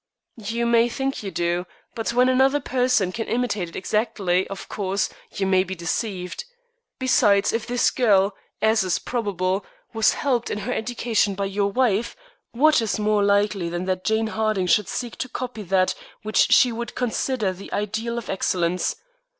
[0.43, 5.09] "You may think you do, but when another person can imitate it exactly, of course,
[5.31, 6.43] you may be deceived.
[6.97, 12.15] Besides, if this girl, as is probable, was helped in her education by your wife,
[12.51, 15.93] what is more likely than that Jane Harding should seek to copy that
[16.23, 18.95] which she would consider the ideal of excellence.